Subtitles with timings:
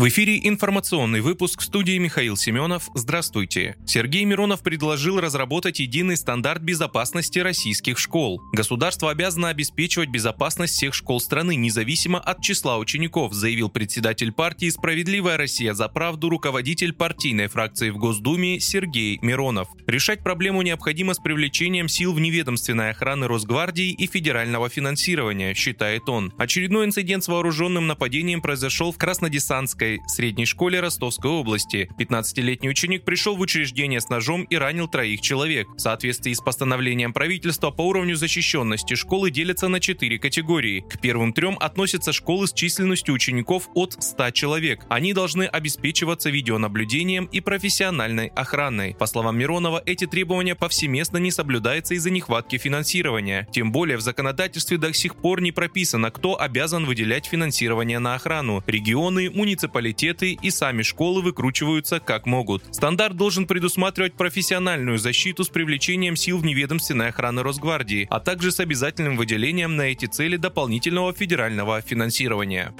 [0.00, 2.88] В эфире информационный выпуск в студии Михаил Семенов.
[2.94, 3.76] Здравствуйте.
[3.84, 8.40] Сергей Миронов предложил разработать единый стандарт безопасности российских школ.
[8.54, 15.36] Государство обязано обеспечивать безопасность всех школ страны, независимо от числа учеников, заявил председатель партии «Справедливая
[15.36, 19.68] Россия за правду» руководитель партийной фракции в Госдуме Сергей Миронов.
[19.86, 26.32] Решать проблему необходимо с привлечением сил вневедомственной охраны Росгвардии и федерального финансирования, считает он.
[26.38, 31.88] Очередной инцидент с вооруженным нападением произошел в Краснодесантской Ростовской средней школе Ростовской области.
[31.98, 35.68] 15-летний ученик пришел в учреждение с ножом и ранил троих человек.
[35.74, 40.84] В соответствии с постановлением правительства по уровню защищенности школы делятся на четыре категории.
[40.88, 44.84] К первым трем относятся школы с численностью учеников от 100 человек.
[44.88, 48.94] Они должны обеспечиваться видеонаблюдением и профессиональной охраной.
[48.98, 53.48] По словам Миронова, эти требования повсеместно не соблюдаются из-за нехватки финансирования.
[53.52, 58.62] Тем более в законодательстве до сих пор не прописано, кто обязан выделять финансирование на охрану.
[58.66, 62.62] Регионы, муниципалитеты муниципалитеты и сами школы выкручиваются как могут.
[62.74, 69.16] Стандарт должен предусматривать профессиональную защиту с привлечением сил вневедомственной охраны Росгвардии, а также с обязательным
[69.16, 72.72] выделением на эти цели дополнительного федерального финансирования.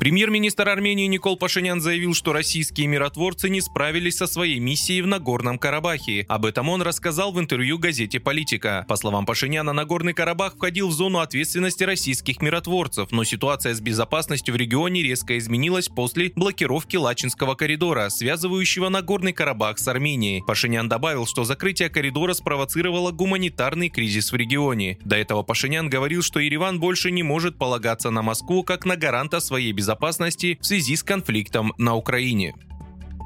[0.00, 5.58] Премьер-министр Армении Никол Пашинян заявил, что российские миротворцы не справились со своей миссией в Нагорном
[5.58, 6.24] Карабахе.
[6.26, 8.86] Об этом он рассказал в интервью газете «Политика».
[8.88, 14.54] По словам Пашиняна, Нагорный Карабах входил в зону ответственности российских миротворцев, но ситуация с безопасностью
[14.54, 20.42] в регионе резко изменилась после блокировки Лачинского коридора, связывающего Нагорный Карабах с Арменией.
[20.46, 24.96] Пашинян добавил, что закрытие коридора спровоцировало гуманитарный кризис в регионе.
[25.04, 29.40] До этого Пашинян говорил, что Ереван больше не может полагаться на Москву как на гаранта
[29.40, 32.54] своей безопасности безопасности в связи с конфликтом на Украине.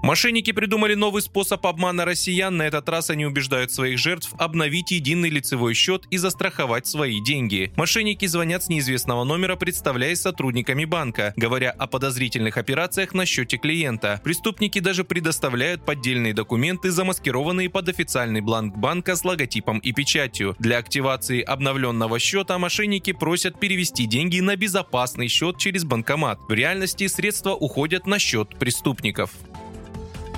[0.05, 2.55] Мошенники придумали новый способ обмана россиян.
[2.55, 7.73] На этот раз они убеждают своих жертв обновить единый лицевой счет и застраховать свои деньги.
[7.77, 14.21] Мошенники звонят с неизвестного номера, представляясь сотрудниками банка, говоря о подозрительных операциях на счете клиента.
[14.23, 20.55] Преступники даже предоставляют поддельные документы, замаскированные под официальный бланк банка с логотипом и печатью.
[20.59, 26.41] Для активации обновленного счета мошенники просят перевести деньги на безопасный счет через банкомат.
[26.47, 29.31] В реальности средства уходят на счет преступников.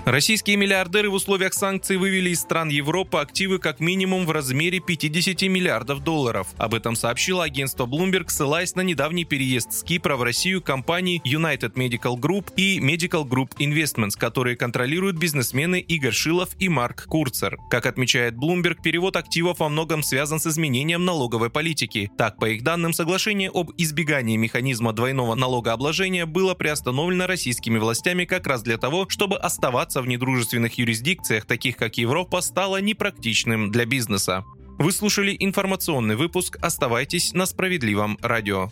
[0.06, 5.42] Российские миллиардеры в условиях санкций вывели из стран Европы активы как минимум в размере 50
[5.50, 6.46] миллиардов долларов.
[6.58, 11.72] Об этом сообщило агентство Bloomberg, ссылаясь на недавний переезд с Кипра в Россию компаний United
[11.72, 17.58] Medical Group и Medical Group Investments, которые контролируют бизнесмены Игорь Шилов и Марк Курцер.
[17.68, 22.12] Как отмечает Bloomberg, перевод активов во многом связан с изменением налоговой политики.
[22.16, 28.46] Так, по их данным, соглашение об избегании механизма двойного налогообложения было приостановлено российскими властями как
[28.46, 33.86] раз для того, чтобы оставаться оставаться в недружественных юрисдикциях, таких как Европа, стало непрактичным для
[33.86, 34.44] бизнеса.
[34.78, 36.58] Вы слушали информационный выпуск.
[36.60, 38.70] Оставайтесь на справедливом радио.